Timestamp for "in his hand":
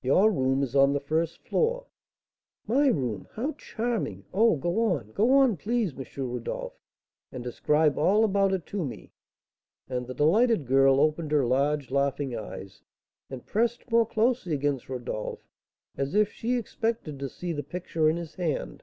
18.08-18.82